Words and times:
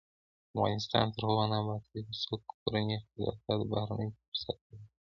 افغانستان 0.51 1.05
تر 1.15 1.21
هغو 1.27 1.43
نه 1.51 1.55
ابادیږي، 1.61 2.01
ترڅو 2.09 2.35
کورني 2.49 2.95
اختلافات 2.99 3.59
بهرنیو 3.71 4.13
ته 4.17 4.21
فرصت 4.27 4.57
ورنکړي. 4.61 4.87